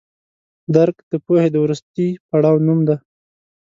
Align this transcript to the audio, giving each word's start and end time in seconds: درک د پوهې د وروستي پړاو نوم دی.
درک 0.75 0.97
د 1.11 1.13
پوهې 1.25 1.47
د 1.51 1.55
وروستي 1.63 2.07
پړاو 2.27 2.55
نوم 2.65 2.79
دی. 2.87 2.95